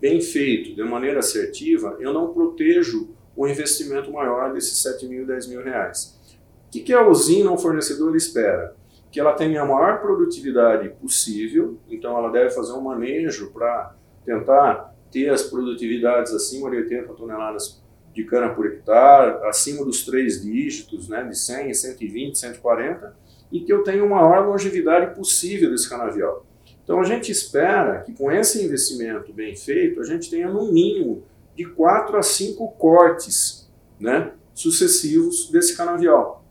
bem 0.00 0.20
feito, 0.20 0.74
de 0.74 0.82
maneira 0.82 1.20
assertiva, 1.20 1.96
eu 2.00 2.12
não 2.12 2.32
protejo 2.32 3.10
o 3.36 3.46
investimento 3.46 4.12
maior 4.12 4.52
desses 4.52 4.82
7 4.82 5.06
mil, 5.06 5.26
10 5.26 5.48
mil 5.48 5.62
reais. 5.62 6.18
O 6.66 6.70
que, 6.70 6.80
que 6.80 6.92
a 6.92 7.06
usina 7.06 7.50
ou 7.50 7.58
fornecedor 7.58 8.14
espera? 8.16 8.76
que 9.10 9.18
ela 9.18 9.32
tenha 9.32 9.62
a 9.62 9.66
maior 9.66 10.00
produtividade 10.00 10.90
possível, 10.90 11.78
então 11.88 12.16
ela 12.16 12.30
deve 12.30 12.50
fazer 12.50 12.72
um 12.72 12.80
manejo 12.80 13.50
para 13.52 13.94
tentar 14.24 14.94
ter 15.10 15.30
as 15.30 15.42
produtividades 15.42 16.32
acima 16.34 16.70
de 16.70 16.76
80 16.76 17.14
toneladas 17.14 17.82
de 18.12 18.24
cana 18.24 18.50
por 18.50 18.66
hectare, 18.66 19.46
acima 19.46 19.84
dos 19.84 20.04
três 20.04 20.42
dígitos, 20.42 21.08
né, 21.08 21.24
de 21.24 21.38
100, 21.38 21.72
120, 21.72 22.38
140, 22.38 23.16
e 23.50 23.60
que 23.60 23.72
eu 23.72 23.82
tenha 23.82 24.02
a 24.02 24.06
maior 24.06 24.46
longevidade 24.46 25.14
possível 25.14 25.70
desse 25.70 25.88
canavial. 25.88 26.44
Então 26.88 27.00
a 27.00 27.04
gente 27.04 27.30
espera 27.30 28.00
que 28.00 28.14
com 28.14 28.32
esse 28.32 28.64
investimento 28.64 29.30
bem 29.30 29.54
feito, 29.54 30.00
a 30.00 30.04
gente 30.04 30.30
tenha 30.30 30.50
no 30.50 30.72
mínimo 30.72 31.22
de 31.54 31.66
4 31.66 32.16
a 32.16 32.22
5 32.22 32.66
cortes 32.78 33.70
né, 34.00 34.32
sucessivos 34.54 35.50
desse 35.50 35.76
canavial. 35.76 36.42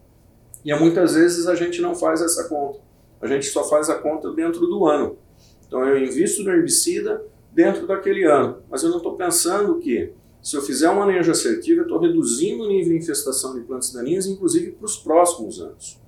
E 0.64 0.72
muitas 0.76 1.16
vezes 1.16 1.48
a 1.48 1.56
gente 1.56 1.82
não 1.82 1.96
faz 1.96 2.22
essa 2.22 2.48
conta. 2.48 2.78
A 3.20 3.26
gente 3.26 3.48
só 3.48 3.68
faz 3.68 3.90
a 3.90 3.96
conta 3.96 4.32
dentro 4.32 4.68
do 4.68 4.86
ano. 4.86 5.18
Então 5.66 5.84
eu 5.84 5.98
invisto 6.04 6.44
no 6.44 6.52
herbicida 6.52 7.26
dentro 7.52 7.88
daquele 7.88 8.24
ano, 8.24 8.62
mas 8.70 8.84
eu 8.84 8.92
não 8.92 8.98
estou 8.98 9.16
pensando 9.16 9.80
que 9.80 10.14
se 10.44 10.56
eu 10.56 10.62
fizer 10.62 10.88
um 10.92 11.00
manejo 11.00 11.32
assertivo, 11.32 11.80
eu 11.80 11.86
estou 11.86 11.98
reduzindo 11.98 12.64
o 12.64 12.68
nível 12.68 12.90
de 12.90 13.00
infestação 13.00 13.56
de 13.56 13.62
plantas 13.62 13.92
daninhas, 13.92 14.28
inclusive 14.28 14.74
para 14.74 14.86
os 14.86 14.98
próximos 14.98 15.60
anos. 15.60 16.00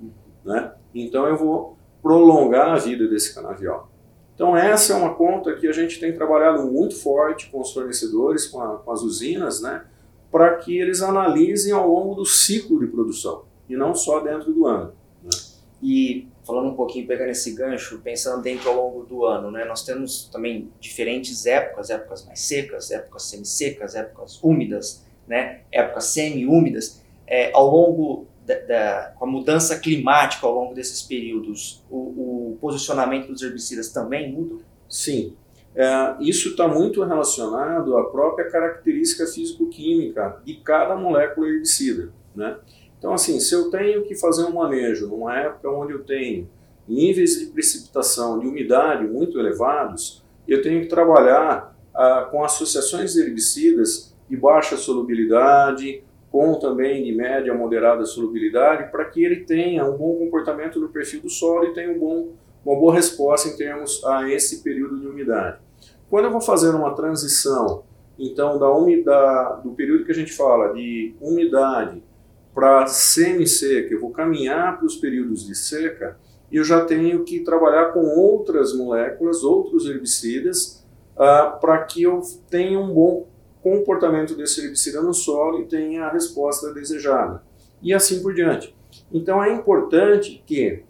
Né? 0.45 0.71
Então 0.93 1.25
eu 1.25 1.35
vou 1.35 1.79
prolongar 1.99 2.75
a 2.75 2.77
vida 2.77 3.07
desse 3.07 3.33
canavial. 3.33 3.89
Então 4.39 4.55
essa 4.55 4.93
é 4.93 4.95
uma 4.95 5.15
conta 5.15 5.53
que 5.57 5.67
a 5.67 5.71
gente 5.73 5.99
tem 5.99 6.13
trabalhado 6.13 6.65
muito 6.71 6.95
forte 6.95 7.49
com 7.49 7.59
os 7.59 7.73
fornecedores, 7.73 8.47
com, 8.47 8.61
a, 8.61 8.77
com 8.77 8.89
as 8.89 9.01
usinas, 9.01 9.61
né? 9.61 9.83
para 10.31 10.55
que 10.55 10.79
eles 10.79 11.01
analisem 11.01 11.73
ao 11.73 11.85
longo 11.85 12.15
do 12.15 12.25
ciclo 12.25 12.79
de 12.79 12.87
produção 12.87 13.43
e 13.67 13.75
não 13.75 13.93
só 13.93 14.21
dentro 14.21 14.53
do 14.53 14.65
ano. 14.65 14.93
Né? 15.21 15.29
E 15.83 16.27
falando 16.45 16.69
um 16.69 16.73
pouquinho, 16.73 17.05
pegando 17.05 17.31
esse 17.31 17.51
gancho, 17.51 17.99
pensando 18.01 18.41
dentro 18.41 18.69
ao 18.69 18.77
longo 18.77 19.03
do 19.03 19.25
ano, 19.25 19.51
né? 19.51 19.65
Nós 19.65 19.83
temos 19.83 20.29
também 20.31 20.71
diferentes 20.79 21.45
épocas, 21.45 21.89
épocas 21.89 22.25
mais 22.25 22.39
secas, 22.39 22.91
épocas 22.91 23.23
semi-secas, 23.23 23.93
épocas 23.93 24.41
úmidas, 24.41 25.03
né? 25.27 25.63
Épocas 25.69 26.05
semi-úmidas. 26.05 27.01
É, 27.27 27.51
ao 27.53 27.69
longo 27.69 28.25
da, 28.49 28.55
da, 28.61 29.13
com 29.17 29.25
a 29.25 29.27
mudança 29.27 29.77
climática 29.77 30.47
ao 30.47 30.53
longo 30.53 30.73
desses 30.73 31.03
períodos, 31.03 31.83
o, 31.89 32.53
o 32.53 32.57
posicionamento 32.59 33.27
dos 33.27 33.43
herbicidas 33.43 33.91
também 33.91 34.31
muda? 34.31 34.55
Sim. 34.89 35.35
É, 35.75 36.15
isso 36.19 36.49
está 36.49 36.67
muito 36.67 37.03
relacionado 37.03 37.95
à 37.95 38.09
própria 38.09 38.49
característica 38.49 39.27
físico-química 39.27 40.41
de 40.43 40.55
cada 40.55 40.95
molécula 40.95 41.47
herbicida, 41.47 42.11
né? 42.35 42.57
Então, 42.97 43.13
assim, 43.13 43.39
se 43.39 43.53
eu 43.53 43.69
tenho 43.69 44.03
que 44.03 44.15
fazer 44.15 44.43
um 44.43 44.53
manejo 44.53 45.07
numa 45.07 45.37
época 45.37 45.69
onde 45.69 45.93
eu 45.93 46.03
tenho 46.03 46.49
níveis 46.87 47.39
de 47.39 47.45
precipitação, 47.45 48.39
de 48.39 48.47
umidade 48.47 49.07
muito 49.07 49.39
elevados, 49.39 50.25
eu 50.47 50.61
tenho 50.61 50.81
que 50.81 50.87
trabalhar 50.87 51.77
ah, 51.93 52.27
com 52.29 52.43
associações 52.43 53.13
de 53.13 53.21
herbicidas 53.21 54.13
de 54.27 54.35
baixa 54.35 54.75
solubilidade, 54.75 56.03
com 56.31 56.55
também 56.55 57.03
de 57.03 57.11
média 57.11 57.51
a 57.51 57.57
moderada 57.57 58.05
solubilidade, 58.05 58.91
para 58.91 59.05
que 59.05 59.23
ele 59.23 59.37
tenha 59.37 59.85
um 59.85 59.97
bom 59.97 60.15
comportamento 60.15 60.79
no 60.79 60.89
perfil 60.89 61.21
do 61.21 61.29
solo 61.29 61.65
e 61.65 61.73
tenha 61.73 61.91
um 61.91 61.99
bom, 61.99 62.29
uma 62.63 62.75
boa 62.75 62.93
resposta 62.93 63.49
em 63.49 63.55
termos 63.55 64.03
a 64.05 64.29
esse 64.29 64.61
período 64.61 64.99
de 64.99 65.07
umidade. 65.07 65.57
Quando 66.09 66.25
eu 66.25 66.31
vou 66.31 66.41
fazer 66.41 66.69
uma 66.69 66.93
transição, 66.93 67.83
então, 68.17 68.59
da 68.59 68.69
umidade, 68.69 69.63
do 69.63 69.71
período 69.71 70.03
que 70.03 70.11
a 70.11 70.15
gente 70.15 70.33
fala 70.33 70.73
de 70.73 71.15
umidade 71.21 72.03
para 72.53 72.85
semi-seca, 72.85 73.93
eu 73.93 74.01
vou 74.01 74.11
caminhar 74.11 74.77
para 74.77 74.85
os 74.85 74.97
períodos 74.97 75.47
de 75.47 75.55
seca, 75.55 76.17
e 76.51 76.57
eu 76.57 76.63
já 76.63 76.83
tenho 76.83 77.23
que 77.23 77.39
trabalhar 77.39 77.93
com 77.93 78.01
outras 78.01 78.75
moléculas, 78.75 79.43
outros 79.43 79.85
herbicidas, 79.85 80.85
uh, 81.15 81.57
para 81.61 81.77
que 81.85 82.03
eu 82.03 82.21
tenha 82.49 82.77
um 82.77 82.93
bom 82.93 83.28
comportamento 83.61 84.35
desse 84.35 84.61
herbicida 84.61 85.01
no 85.01 85.13
solo 85.13 85.61
e 85.61 85.65
tenha 85.65 86.05
a 86.05 86.11
resposta 86.11 86.73
desejada. 86.73 87.43
E 87.81 87.93
assim 87.93 88.21
por 88.21 88.33
diante. 88.33 88.75
Então 89.11 89.43
é 89.43 89.53
importante 89.53 90.43
que, 90.45 90.83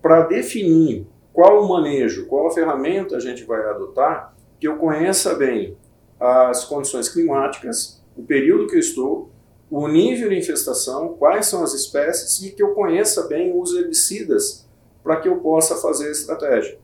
para 0.00 0.22
definir 0.22 1.06
qual 1.32 1.62
o 1.62 1.68
manejo, 1.68 2.26
qual 2.26 2.48
a 2.48 2.50
ferramenta 2.50 3.16
a 3.16 3.20
gente 3.20 3.44
vai 3.44 3.62
adotar, 3.62 4.34
que 4.58 4.66
eu 4.66 4.76
conheça 4.76 5.34
bem 5.34 5.76
as 6.18 6.64
condições 6.64 7.08
climáticas, 7.08 8.02
o 8.16 8.22
período 8.22 8.66
que 8.66 8.74
eu 8.74 8.80
estou, 8.80 9.30
o 9.70 9.86
nível 9.86 10.30
de 10.30 10.38
infestação, 10.38 11.14
quais 11.18 11.46
são 11.46 11.62
as 11.62 11.74
espécies 11.74 12.42
e 12.42 12.50
que 12.50 12.62
eu 12.62 12.74
conheça 12.74 13.28
bem 13.28 13.56
os 13.56 13.74
herbicidas 13.74 14.66
para 15.02 15.20
que 15.20 15.28
eu 15.28 15.36
possa 15.36 15.76
fazer 15.76 16.08
a 16.08 16.12
estratégia. 16.12 16.78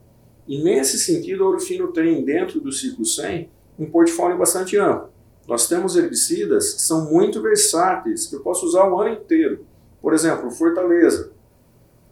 E 0.47 0.63
nesse 0.63 0.99
sentido, 0.99 1.45
a 1.45 1.49
Orofino 1.49 1.93
tem 1.93 2.25
dentro 2.25 2.61
do 2.61 2.71
ciclo 2.71 3.05
100 3.05 3.51
um 3.79 3.87
portfólio 3.87 4.39
bastante 4.39 4.77
amplo. 4.77 5.14
Nós 5.47 5.69
temos 5.69 5.97
herbicidas 5.97 6.75
que 6.75 6.83
são 6.83 7.11
muito 7.11 7.43
versáteis, 7.43 8.27
que 8.27 8.37
eu 8.37 8.41
posso 8.41 8.67
usar 8.67 8.89
o 8.89 8.99
ano 9.01 9.15
inteiro. 9.15 9.65
Por 10.01 10.15
exemplo, 10.15 10.51
Fortaleza. 10.51 11.33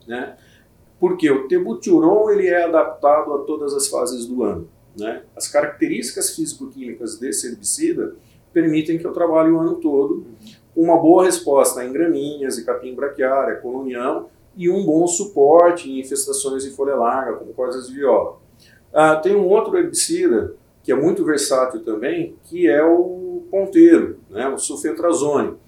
Né? 0.06 0.36
Porque 1.00 1.30
o 1.30 1.48
tebuturon 1.48 2.30
ele 2.30 2.48
é 2.48 2.64
adaptado 2.64 3.32
a 3.34 3.38
todas 3.40 3.74
as 3.74 3.88
fases 3.88 4.26
do 4.26 4.42
ano. 4.42 4.68
Né? 4.98 5.22
As 5.36 5.48
características 5.48 6.34
físico-químicas 6.34 7.18
desse 7.18 7.48
herbicida 7.48 8.14
permitem 8.52 8.98
que 8.98 9.06
eu 9.06 9.12
trabalhe 9.12 9.50
o 9.50 9.58
ano 9.58 9.76
todo 9.76 10.26
uma 10.74 10.98
boa 10.98 11.24
resposta 11.24 11.84
em 11.84 11.92
gramíneas 11.92 12.58
e 12.58 12.64
capim 12.64 12.94
braquiária, 12.94 13.56
colonial 13.56 14.30
e 14.56 14.68
um 14.68 14.84
bom 14.84 15.06
suporte 15.06 15.90
em 15.90 16.00
infestações 16.00 16.64
de 16.64 16.70
folha 16.70 16.94
larga, 16.94 17.34
como 17.34 17.52
cordas 17.52 17.86
de 17.86 17.94
viola. 17.94 18.38
Ah, 18.92 19.16
tem 19.16 19.34
um 19.34 19.46
outro 19.46 19.76
herbicida 19.76 20.54
que 20.82 20.90
é 20.90 20.94
muito 20.94 21.24
versátil 21.24 21.82
também, 21.84 22.36
que 22.44 22.68
é 22.68 22.84
o 22.84 23.21
ponteiro, 23.52 24.18
né, 24.30 24.48
o 24.48 24.56
sulfentrazone. 24.56 25.58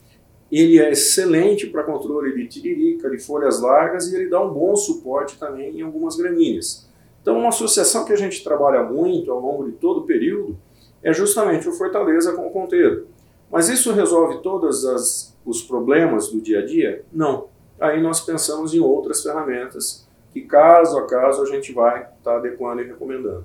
Ele 0.51 0.81
é 0.81 0.91
excelente 0.91 1.67
para 1.67 1.85
controle 1.85 2.35
de 2.35 2.49
tiririca, 2.49 3.11
de 3.11 3.19
folhas 3.19 3.61
largas 3.61 4.11
e 4.11 4.17
ele 4.17 4.31
dá 4.31 4.43
um 4.43 4.53
bom 4.53 4.75
suporte 4.75 5.39
também 5.39 5.79
em 5.79 5.83
algumas 5.83 6.17
gramíneas. 6.17 6.89
Então, 7.21 7.39
uma 7.39 7.51
associação 7.51 8.07
que 8.07 8.13
a 8.13 8.17
gente 8.17 8.43
trabalha 8.43 8.83
muito 8.83 9.31
ao 9.31 9.41
longo 9.41 9.65
de 9.65 9.73
todo 9.73 10.01
o 10.01 10.07
período 10.07 10.57
é 11.03 11.13
justamente 11.13 11.69
o 11.69 11.73
Fortaleza 11.73 12.33
com 12.33 12.47
o 12.47 12.51
ponteiro. 12.51 13.07
Mas 13.51 13.69
isso 13.69 13.93
resolve 13.93 14.39
todos 14.39 15.35
os 15.45 15.63
problemas 15.63 16.31
do 16.31 16.41
dia 16.41 16.61
a 16.61 16.65
dia? 16.65 17.05
Não. 17.13 17.49
Aí 17.79 18.03
nós 18.03 18.21
pensamos 18.21 18.73
em 18.73 18.81
outras 18.81 19.23
ferramentas 19.23 20.09
que, 20.33 20.41
caso 20.43 20.99
a 20.99 21.07
caso, 21.07 21.43
a 21.43 21.47
gente 21.47 21.73
vai 21.73 22.03
estar 22.03 22.17
tá 22.23 22.37
adequando 22.37 22.83
e 22.83 22.87
recomendando. 22.87 23.45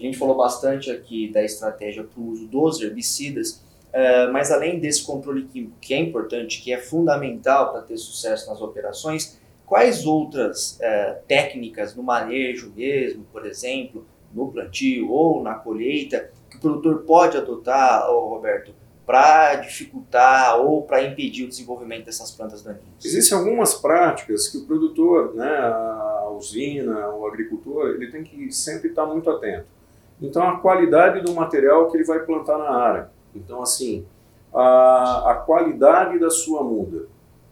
A 0.00 0.02
gente 0.02 0.16
falou 0.16 0.34
bastante 0.34 0.90
aqui 0.90 1.30
da 1.30 1.44
estratégia 1.44 2.02
para 2.02 2.18
o 2.18 2.30
uso 2.30 2.46
dos 2.46 2.80
herbicidas, 2.80 3.62
uh, 3.88 4.32
mas 4.32 4.50
além 4.50 4.80
desse 4.80 5.04
controle 5.04 5.42
químico, 5.44 5.76
que 5.78 5.92
é 5.92 5.98
importante, 5.98 6.62
que 6.62 6.72
é 6.72 6.78
fundamental 6.78 7.70
para 7.70 7.82
ter 7.82 7.98
sucesso 7.98 8.48
nas 8.48 8.62
operações, 8.62 9.38
quais 9.66 10.06
outras 10.06 10.78
uh, 10.78 11.22
técnicas 11.28 11.94
no 11.94 12.02
manejo 12.02 12.72
mesmo, 12.74 13.26
por 13.30 13.44
exemplo, 13.44 14.06
no 14.32 14.50
plantio 14.50 15.10
ou 15.10 15.42
na 15.42 15.54
colheita, 15.54 16.30
que 16.48 16.56
o 16.56 16.60
produtor 16.60 17.02
pode 17.02 17.36
adotar, 17.36 18.10
Roberto, 18.10 18.72
para 19.04 19.56
dificultar 19.56 20.58
ou 20.62 20.82
para 20.82 21.04
impedir 21.04 21.44
o 21.44 21.48
desenvolvimento 21.48 22.06
dessas 22.06 22.30
plantas 22.30 22.62
daninhas? 22.62 23.04
Existem 23.04 23.36
algumas 23.36 23.74
práticas 23.74 24.48
que 24.48 24.56
o 24.56 24.64
produtor, 24.64 25.34
né, 25.34 25.46
a 25.46 26.30
usina, 26.30 27.10
o 27.10 27.26
agricultor, 27.26 27.90
ele 27.90 28.10
tem 28.10 28.24
que 28.24 28.50
sempre 28.50 28.88
estar 28.88 29.04
muito 29.04 29.28
atento. 29.28 29.79
Então, 30.20 30.46
a 30.48 30.58
qualidade 30.58 31.20
do 31.22 31.32
material 31.32 31.88
que 31.88 31.96
ele 31.96 32.04
vai 32.04 32.20
plantar 32.20 32.58
na 32.58 32.70
área. 32.70 33.10
Então, 33.34 33.62
assim, 33.62 34.06
a, 34.52 35.30
a 35.30 35.34
qualidade 35.34 36.18
da 36.18 36.30
sua 36.30 36.62
muda, 36.62 37.06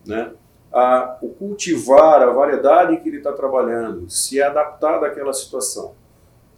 né? 0.07 0.33
A, 0.73 1.17
o 1.23 1.31
cultivar, 1.31 2.23
a 2.23 2.31
variedade 2.31 2.99
que 2.99 3.09
ele 3.09 3.19
está 3.19 3.33
trabalhando, 3.33 4.09
se 4.11 4.43
adaptar 4.43 5.03
àquela 5.03 5.33
situação 5.33 5.95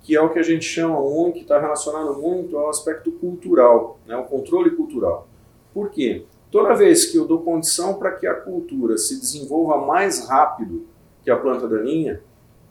que 0.02 0.16
é 0.16 0.20
o 0.20 0.30
que 0.30 0.38
a 0.38 0.42
gente 0.42 0.64
chama 0.64 1.00
muito, 1.00 1.34
que 1.34 1.40
está 1.40 1.60
relacionado 1.60 2.14
muito 2.20 2.56
ao 2.56 2.70
aspecto 2.70 3.12
cultural, 3.12 3.98
né, 4.06 4.16
o 4.16 4.24
controle 4.24 4.70
cultural. 4.70 5.28
Por 5.72 5.90
quê? 5.90 6.24
Toda 6.50 6.74
vez 6.74 7.06
que 7.06 7.16
eu 7.16 7.26
dou 7.26 7.42
condição 7.42 7.94
para 7.94 8.12
que 8.12 8.26
a 8.26 8.34
cultura 8.34 8.98
se 8.98 9.20
desenvolva 9.20 9.86
mais 9.86 10.26
rápido 10.26 10.86
que 11.22 11.30
a 11.30 11.36
planta 11.36 11.68
daninha, 11.68 12.22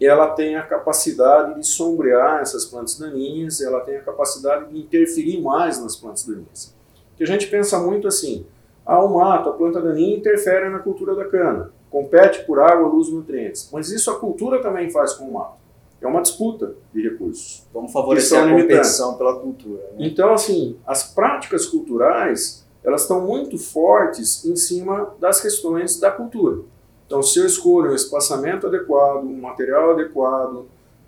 ela 0.06 0.30
tem 0.30 0.56
a 0.56 0.64
capacidade 0.64 1.60
de 1.60 1.68
sombrear 1.68 2.40
essas 2.40 2.66
plantas 2.66 2.98
daninhas, 2.98 3.62
ela 3.62 3.82
tem 3.82 3.98
a 3.98 4.02
capacidade 4.02 4.72
de 4.72 4.80
interferir 4.80 5.42
mais 5.42 5.82
nas 5.82 5.96
plantas 5.96 6.24
daninhas. 6.24 6.74
Que 7.18 7.24
a 7.24 7.28
gente 7.28 7.48
pensa 7.48 7.78
muito 7.80 8.08
assim, 8.08 8.46
ah, 8.86 9.04
o 9.04 9.18
mato, 9.18 9.50
a 9.50 9.54
planta 9.54 9.82
daninha 9.82 10.18
interfere 10.18 10.70
na 10.70 10.80
cultura 10.80 11.16
da 11.16 11.26
cana, 11.26 11.72
compete 11.90 12.46
por 12.46 12.60
água, 12.60 12.88
luz 12.88 13.10
e 13.10 13.12
nutrientes. 13.12 13.70
Mas 13.74 13.92
isso 13.92 14.10
a 14.10 14.18
cultura 14.18 14.62
também 14.62 14.90
faz 14.90 15.14
com 15.14 15.26
o 15.26 15.34
mato. 15.34 15.60
É 16.02 16.08
uma 16.08 16.22
disputa 16.22 16.76
de 16.94 17.02
recursos. 17.02 17.68
Vamos 17.74 17.92
favorecer 17.92 18.42
a 18.42 18.50
competição 18.50 19.18
pela 19.18 19.38
cultura. 19.38 19.82
Né? 19.92 20.08
Então, 20.08 20.34
assim, 20.34 20.78
as 20.88 21.14
práticas 21.14 21.66
culturais, 21.66 22.66
elas 22.84 23.02
estão 23.02 23.28
muito 23.28 23.58
fortes 23.58 24.46
em 24.46 24.56
cima 24.56 25.14
das 25.20 25.42
questões 25.42 26.00
da 26.00 26.10
cultura. 26.10 26.62
Então, 27.10 27.24
se 27.24 27.40
eu 27.40 27.48
escolho 27.48 27.92
um 27.92 27.96
espaçamento 27.96 28.68
adequado, 28.68 29.24
um 29.24 29.42
material 29.42 29.94
adequado, 29.94 30.58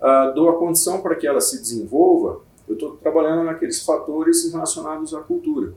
uh, 0.00 0.34
dou 0.34 0.48
a 0.48 0.58
condição 0.58 1.00
para 1.00 1.14
que 1.14 1.28
ela 1.28 1.40
se 1.40 1.60
desenvolva, 1.60 2.40
eu 2.66 2.74
estou 2.74 2.96
trabalhando 2.96 3.44
naqueles 3.44 3.84
fatores 3.84 4.52
relacionados 4.52 5.14
à 5.14 5.20
cultura. 5.20 5.72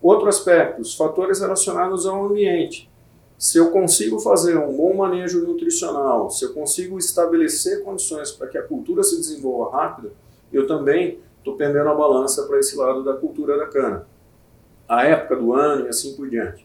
Outro 0.00 0.28
aspecto, 0.28 0.80
os 0.80 0.94
fatores 0.94 1.40
relacionados 1.40 2.06
ao 2.06 2.26
ambiente. 2.26 2.88
Se 3.36 3.58
eu 3.58 3.72
consigo 3.72 4.20
fazer 4.20 4.56
um 4.56 4.72
bom 4.72 4.94
manejo 4.94 5.44
nutricional, 5.44 6.30
se 6.30 6.44
eu 6.44 6.54
consigo 6.54 6.96
estabelecer 6.96 7.82
condições 7.82 8.30
para 8.30 8.46
que 8.46 8.56
a 8.56 8.62
cultura 8.62 9.02
se 9.02 9.16
desenvolva 9.16 9.76
rápido, 9.76 10.12
eu 10.52 10.64
também 10.64 11.18
estou 11.38 11.56
pendendo 11.56 11.88
a 11.88 11.94
balança 11.96 12.44
para 12.44 12.60
esse 12.60 12.76
lado 12.76 13.02
da 13.02 13.14
cultura 13.14 13.58
da 13.58 13.66
cana. 13.66 14.06
A 14.88 15.04
época 15.06 15.34
do 15.34 15.52
ano 15.52 15.86
e 15.86 15.88
assim 15.88 16.14
por 16.14 16.30
diante. 16.30 16.64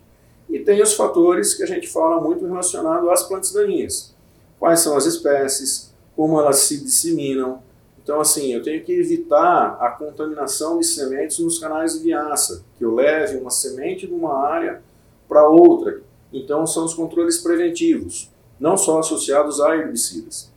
E 0.49 0.59
tem 0.59 0.81
os 0.81 0.93
fatores 0.93 1.53
que 1.53 1.63
a 1.63 1.65
gente 1.65 1.87
fala 1.87 2.21
muito 2.21 2.45
relacionado 2.45 3.09
às 3.09 3.23
plantas 3.23 3.51
daninhas. 3.51 4.15
Quais 4.59 4.79
são 4.79 4.95
as 4.95 5.05
espécies, 5.05 5.93
como 6.15 6.39
elas 6.39 6.57
se 6.57 6.83
disseminam. 6.83 7.61
Então, 8.01 8.21
assim, 8.21 8.53
eu 8.53 8.61
tenho 8.61 8.83
que 8.83 8.93
evitar 8.93 9.77
a 9.79 9.89
contaminação 9.89 10.79
de 10.79 10.85
sementes 10.85 11.39
nos 11.39 11.59
canais 11.59 11.93
de 11.93 11.99
viaça, 11.99 12.63
que 12.77 12.85
eu 12.85 12.93
leve 12.93 13.37
uma 13.37 13.49
semente 13.49 14.07
de 14.07 14.13
uma 14.13 14.37
área 14.45 14.81
para 15.27 15.47
outra. 15.47 16.01
Então, 16.31 16.65
são 16.67 16.85
os 16.85 16.93
controles 16.93 17.39
preventivos, 17.39 18.31
não 18.59 18.77
só 18.77 18.99
associados 18.99 19.59
a 19.59 19.75
herbicidas. 19.75 20.51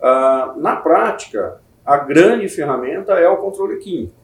Ah, 0.00 0.54
na 0.56 0.76
prática, 0.76 1.60
a 1.84 1.96
grande 1.96 2.48
ferramenta 2.48 3.12
é 3.12 3.28
o 3.28 3.38
controle 3.38 3.78
químico, 3.78 4.14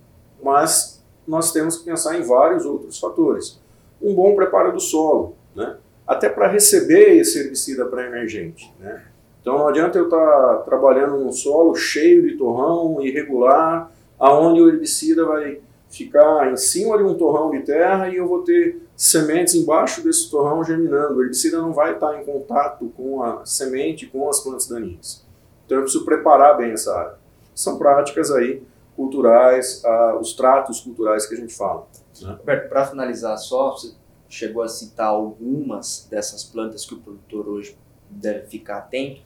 mas 0.43 1.03
nós 1.27 1.53
temos 1.53 1.77
que 1.77 1.85
pensar 1.85 2.19
em 2.19 2.23
vários 2.23 2.67
outros 2.67 2.99
fatores 2.99 3.59
um 4.01 4.15
bom 4.15 4.35
preparo 4.35 4.73
do 4.73 4.81
solo, 4.81 5.37
né? 5.55 5.77
até 6.07 6.29
para 6.29 6.49
receber 6.49 7.17
esse 7.17 7.39
herbicida 7.39 7.87
pré-emergente. 7.87 8.73
Né? 8.79 9.05
Então 9.41 9.59
não 9.59 9.69
adianta 9.69 9.99
eu 9.99 10.05
estar 10.05 10.19
tá 10.19 10.63
trabalhando 10.65 11.19
num 11.19 11.33
solo 11.33 11.75
cheio 11.75 12.23
de 12.23 12.37
torrão, 12.37 13.01
irregular, 13.03 13.91
aonde 14.19 14.61
o 14.61 14.69
herbicida 14.69 15.25
vai 15.25 15.61
ficar 15.89 16.51
em 16.51 16.57
cima 16.57 16.99
de 16.99 17.05
um 17.05 17.15
torrão 17.15 17.51
de 17.51 17.61
terra 17.61 18.09
e 18.09 18.17
eu 18.17 18.27
vou 18.27 18.43
ter 18.43 18.83
sementes 18.97 19.55
embaixo 19.55 20.03
desse 20.03 20.31
torrão 20.31 20.65
germinando. 20.65 21.17
O 21.17 21.23
herbicida 21.23 21.59
não 21.59 21.73
vai 21.73 21.95
estar 21.95 22.09
tá 22.09 22.21
em 22.21 22.25
contato 22.25 22.93
com 22.97 23.23
a 23.23 23.45
semente, 23.45 24.07
com 24.07 24.29
as 24.29 24.41
plantas 24.41 24.67
daninhas. 24.67 25.25
Então 25.65 25.79
eu 25.79 25.83
preciso 25.83 26.05
preparar 26.05 26.57
bem 26.57 26.73
essa 26.73 26.95
área. 26.97 27.15
São 27.55 27.79
práticas 27.79 28.31
aí 28.31 28.63
culturais, 28.97 29.83
uh, 29.85 30.19
os 30.19 30.35
tratos 30.35 30.81
culturais 30.81 31.27
que 31.27 31.35
a 31.35 31.37
gente 31.37 31.55
fala. 31.55 31.87
Né? 32.23 32.33
Roberto, 32.33 32.69
para 32.69 32.87
finalizar 32.87 33.37
só, 33.39 33.73
você 33.73 33.95
chegou 34.29 34.63
a 34.63 34.69
citar 34.69 35.09
algumas 35.09 36.07
dessas 36.11 36.45
plantas 36.45 36.85
que 36.85 36.95
o 36.95 37.01
produtor 37.01 37.49
hoje 37.49 37.77
deve 38.11 38.47
ficar 38.47 38.79
atento, 38.79 39.21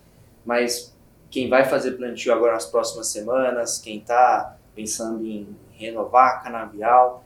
mas 0.44 0.94
quem 1.30 1.48
vai 1.48 1.64
fazer 1.64 1.92
plantio 1.92 2.32
agora 2.32 2.54
nas 2.54 2.66
próximas 2.66 3.08
semanas, 3.08 3.78
quem 3.78 3.98
está 3.98 4.56
pensando 4.74 5.24
em 5.26 5.48
renovar 5.72 6.42
canavial, 6.42 7.24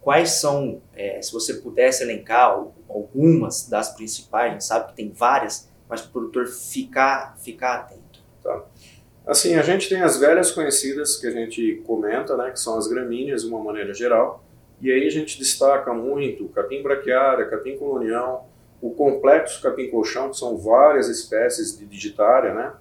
quais 0.00 0.32
são, 0.32 0.82
é, 0.94 1.20
se 1.22 1.32
você 1.32 1.54
pudesse 1.54 2.02
elencar 2.02 2.64
algumas 2.88 3.68
das 3.68 3.94
principais, 3.94 4.50
a 4.50 4.52
gente 4.52 4.64
sabe 4.64 4.88
que 4.88 4.94
tem 4.94 5.10
várias, 5.10 5.68
mas 5.88 6.00
para 6.00 6.08
o 6.08 6.12
produtor 6.12 6.46
ficar, 6.46 7.36
ficar 7.38 7.74
atento. 7.76 8.20
Tá. 8.42 8.64
Assim, 9.26 9.54
a 9.54 9.62
gente 9.62 9.88
tem 9.88 10.02
as 10.02 10.18
velhas 10.18 10.50
conhecidas 10.50 11.16
que 11.16 11.26
a 11.26 11.30
gente 11.30 11.82
comenta, 11.86 12.36
né, 12.36 12.50
que 12.50 12.58
são 12.58 12.76
as 12.76 12.88
gramíneas 12.88 13.42
de 13.42 13.48
uma 13.48 13.62
maneira 13.62 13.94
geral, 13.94 14.42
e 14.82 14.90
aí 14.90 15.06
a 15.06 15.10
gente 15.10 15.38
destaca 15.38 15.94
muito 15.94 16.44
o 16.44 16.48
capim 16.48 16.82
braquiária, 16.82 17.46
capim 17.46 17.76
colonial, 17.76 18.48
o 18.80 18.90
complexo 18.90 19.62
capim 19.62 19.88
colchão, 19.88 20.30
que 20.30 20.36
são 20.36 20.58
várias 20.58 21.08
espécies 21.08 21.78
de 21.78 21.86
digitária, 21.86 22.52
né? 22.52 22.72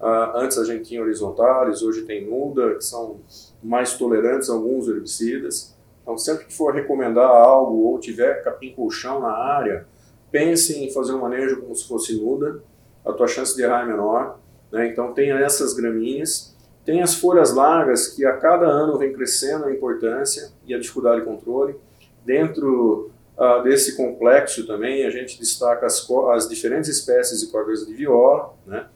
Uh, 0.00 0.36
antes 0.38 0.56
a 0.56 0.64
gente 0.64 0.88
tinha 0.88 1.02
horizontais, 1.02 1.82
hoje 1.82 2.02
tem 2.02 2.26
nuda, 2.26 2.74
que 2.74 2.84
são 2.84 3.20
mais 3.62 3.96
tolerantes 3.96 4.48
a 4.48 4.54
alguns 4.54 4.88
herbicidas. 4.88 5.76
Então, 6.02 6.16
sempre 6.16 6.46
que 6.46 6.54
for 6.54 6.74
recomendar 6.74 7.28
algo 7.28 7.84
ou 7.84 8.00
tiver 8.00 8.42
capim 8.42 8.72
colchão 8.72 9.20
na 9.20 9.30
área, 9.30 9.86
pense 10.30 10.76
em 10.82 10.90
fazer 10.90 11.12
um 11.12 11.20
manejo 11.20 11.60
como 11.60 11.76
se 11.76 11.86
fosse 11.86 12.18
nuda, 12.18 12.62
a 13.04 13.12
tua 13.12 13.28
chance 13.28 13.54
de 13.54 13.62
errar 13.62 13.82
é 13.82 13.86
menor. 13.86 14.40
Né? 14.72 14.88
Então, 14.88 15.12
tenha 15.12 15.38
essas 15.38 15.74
graminhas. 15.74 16.51
Tem 16.84 17.00
as 17.00 17.14
folhas 17.14 17.54
largas, 17.54 18.08
que 18.08 18.24
a 18.24 18.36
cada 18.36 18.66
ano 18.66 18.98
vem 18.98 19.12
crescendo 19.12 19.66
a 19.66 19.72
importância 19.72 20.50
e 20.66 20.74
a 20.74 20.78
dificuldade 20.78 21.20
de 21.20 21.26
controle. 21.26 21.76
Dentro 22.24 23.10
uh, 23.36 23.62
desse 23.62 23.96
complexo 23.96 24.66
também, 24.66 25.04
a 25.04 25.10
gente 25.10 25.38
destaca 25.38 25.86
as, 25.86 26.08
as 26.34 26.48
diferentes 26.48 26.90
espécies 26.90 27.40
de 27.40 27.46
cordas 27.48 27.86
de 27.86 27.94
viola, 27.94 28.54
né? 28.66 28.86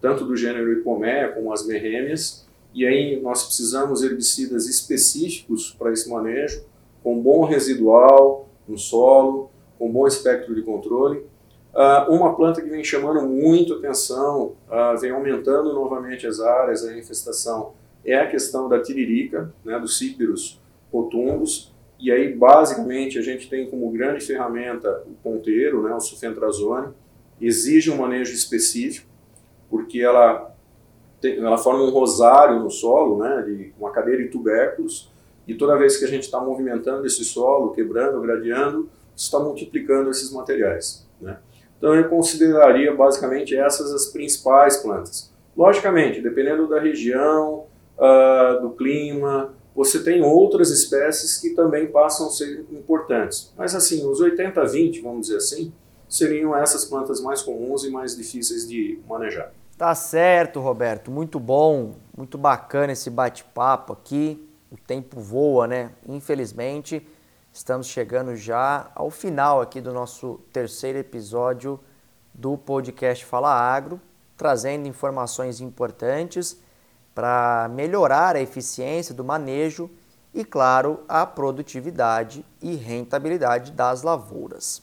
tanto 0.00 0.24
do 0.24 0.36
gênero 0.36 0.72
Ipomé 0.72 1.28
como 1.28 1.52
as 1.52 1.66
merrêmias. 1.66 2.46
E 2.74 2.86
aí 2.86 3.20
nós 3.20 3.44
precisamos 3.44 4.02
herbicidas 4.02 4.66
específicos 4.66 5.74
para 5.78 5.92
esse 5.92 6.08
manejo, 6.08 6.64
com 7.02 7.20
bom 7.20 7.44
residual 7.44 8.48
no 8.68 8.78
solo, 8.78 9.50
com 9.78 9.90
bom 9.90 10.06
espectro 10.06 10.54
de 10.54 10.62
controle 10.62 11.26
Uh, 11.74 12.12
uma 12.12 12.36
planta 12.36 12.60
que 12.60 12.68
vem 12.68 12.84
chamando 12.84 13.22
muito 13.22 13.74
atenção, 13.74 14.56
uh, 14.68 14.98
vem 15.00 15.10
aumentando 15.10 15.72
novamente 15.72 16.26
as 16.26 16.38
áreas, 16.38 16.84
a 16.84 16.96
infestação, 16.96 17.72
é 18.04 18.16
a 18.16 18.28
questão 18.28 18.68
da 18.68 18.80
tiririca, 18.80 19.52
né, 19.64 19.78
dos 19.78 19.96
cíperos 19.96 20.60
rotundos, 20.92 21.72
e 21.98 22.12
aí 22.12 22.34
basicamente 22.34 23.18
a 23.18 23.22
gente 23.22 23.48
tem 23.48 23.70
como 23.70 23.90
grande 23.90 24.22
ferramenta 24.24 25.02
o 25.06 25.14
ponteiro, 25.22 25.82
né, 25.82 25.94
o 25.94 26.00
sulfentrazone, 26.00 26.92
exige 27.40 27.90
um 27.90 27.96
manejo 27.96 28.34
específico, 28.34 29.08
porque 29.70 30.00
ela, 30.00 30.54
tem, 31.22 31.38
ela 31.38 31.56
forma 31.56 31.84
um 31.84 31.90
rosário 31.90 32.60
no 32.60 32.70
solo, 32.70 33.18
né, 33.18 33.42
de 33.46 33.72
uma 33.78 33.90
cadeia 33.90 34.18
de 34.18 34.28
tubérculos, 34.28 35.10
e 35.48 35.54
toda 35.54 35.78
vez 35.78 35.96
que 35.96 36.04
a 36.04 36.08
gente 36.08 36.24
está 36.24 36.38
movimentando 36.38 37.06
esse 37.06 37.24
solo, 37.24 37.72
quebrando, 37.72 38.20
gradeando, 38.20 38.90
está 39.16 39.38
multiplicando 39.38 40.10
esses 40.10 40.30
materiais. 40.30 41.06
Né? 41.20 41.38
Então 41.82 41.96
eu 41.96 42.08
consideraria 42.08 42.94
basicamente 42.94 43.56
essas 43.56 43.92
as 43.92 44.06
principais 44.06 44.76
plantas. 44.76 45.32
Logicamente, 45.56 46.20
dependendo 46.20 46.68
da 46.68 46.78
região, 46.78 47.64
uh, 47.98 48.62
do 48.62 48.70
clima, 48.70 49.52
você 49.74 50.00
tem 50.00 50.22
outras 50.22 50.70
espécies 50.70 51.38
que 51.38 51.50
também 51.50 51.88
passam 51.88 52.28
a 52.28 52.30
ser 52.30 52.64
importantes. 52.70 53.52
Mas 53.58 53.74
assim, 53.74 54.08
os 54.08 54.20
80-20, 54.20 55.02
vamos 55.02 55.22
dizer 55.22 55.38
assim, 55.38 55.72
seriam 56.08 56.56
essas 56.56 56.84
plantas 56.84 57.20
mais 57.20 57.42
comuns 57.42 57.82
e 57.82 57.90
mais 57.90 58.16
difíceis 58.16 58.68
de 58.68 59.00
manejar. 59.08 59.52
Tá 59.76 59.92
certo, 59.92 60.60
Roberto. 60.60 61.10
Muito 61.10 61.40
bom, 61.40 61.96
muito 62.16 62.38
bacana 62.38 62.92
esse 62.92 63.10
bate-papo 63.10 63.92
aqui. 63.92 64.48
O 64.70 64.76
tempo 64.76 65.20
voa, 65.20 65.66
né? 65.66 65.90
Infelizmente. 66.08 67.04
Estamos 67.52 67.86
chegando 67.86 68.34
já 68.34 68.90
ao 68.94 69.10
final 69.10 69.60
aqui 69.60 69.78
do 69.78 69.92
nosso 69.92 70.40
terceiro 70.50 70.96
episódio 70.96 71.78
do 72.32 72.56
podcast 72.56 73.26
Fala 73.26 73.52
Agro, 73.52 74.00
trazendo 74.38 74.88
informações 74.88 75.60
importantes 75.60 76.56
para 77.14 77.70
melhorar 77.74 78.36
a 78.36 78.40
eficiência 78.40 79.14
do 79.14 79.22
manejo 79.22 79.90
e, 80.32 80.46
claro, 80.46 81.00
a 81.06 81.26
produtividade 81.26 82.42
e 82.62 82.74
rentabilidade 82.74 83.72
das 83.72 84.02
lavouras. 84.02 84.80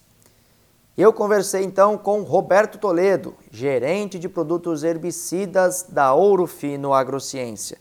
Eu 0.95 1.11
conversei 1.11 1.63
então 1.63 1.97
com 1.97 2.21
Roberto 2.21 2.77
Toledo, 2.77 3.35
gerente 3.49 4.19
de 4.19 4.29
produtos 4.29 4.83
herbicidas 4.83 5.87
da 5.89 6.13
Ouro 6.13 6.45
Fino 6.45 6.93
Agrociência. 6.93 7.79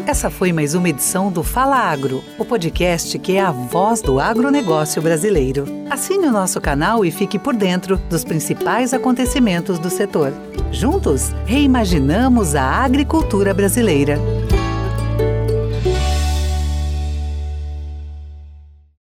Essa 0.06 0.28
foi 0.28 0.52
mais 0.52 0.74
uma 0.74 0.88
edição 0.88 1.30
do 1.30 1.44
Fala 1.44 1.76
Agro, 1.76 2.22
o 2.36 2.44
podcast 2.44 3.16
que 3.16 3.36
é 3.36 3.40
a 3.40 3.52
voz 3.52 4.02
do 4.02 4.18
agronegócio 4.18 5.00
brasileiro. 5.00 5.66
Assine 5.88 6.26
o 6.26 6.32
nosso 6.32 6.60
canal 6.60 7.04
e 7.04 7.12
fique 7.12 7.38
por 7.38 7.54
dentro 7.54 7.96
dos 7.96 8.24
principais 8.24 8.92
acontecimentos 8.92 9.78
do 9.78 9.88
setor. 9.88 10.32
Juntos, 10.72 11.30
reimaginamos 11.46 12.56
a 12.56 12.64
agricultura 12.64 13.54
brasileira. 13.54 14.18